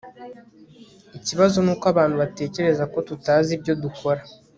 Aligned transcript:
ikibazo 1.17 1.57
nuko 1.61 1.85
abantu 1.93 2.15
batekereza 2.23 2.83
ko 2.93 2.97
tutazi 3.07 3.49
ibyo 3.57 3.73
dukora 3.83 4.21